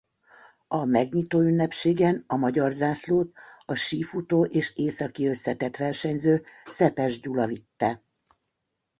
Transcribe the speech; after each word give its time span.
A 0.67 0.85
megnyitóünnepségen 0.85 2.23
a 2.27 2.35
magyar 2.35 2.71
zászlót 2.71 3.33
a 3.65 3.75
sífutó 3.75 4.45
és 4.45 4.73
északiösszetett-versenyző 4.75 6.43
Szepes 6.65 7.19
Gyula 7.19 7.45
vitte. 7.45 8.01